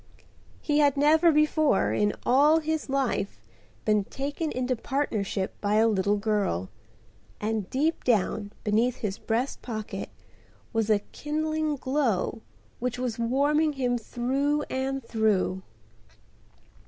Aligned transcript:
He 0.61 0.79
had 0.79 0.97
never 0.97 1.31
before 1.31 1.93
in 1.93 2.13
all 2.25 2.57
his 2.57 2.89
life 2.89 3.39
been 3.85 4.03
taken 4.05 4.51
into 4.51 4.75
partnership 4.75 5.53
by 5.61 5.75
a 5.75 5.87
little 5.87 6.17
girl, 6.17 6.71
and 7.39 7.69
deep 7.69 8.03
down 8.03 8.51
beneath 8.63 8.95
his 8.95 9.19
breast 9.19 9.61
pocket 9.61 10.09
was 10.73 10.89
a 10.89 11.03
kindling 11.11 11.75
glow 11.75 12.41
which 12.79 12.97
was 12.97 13.19
warming 13.19 13.73
him 13.73 13.95
through 13.99 14.63
and 14.71 15.03
through. 15.05 15.61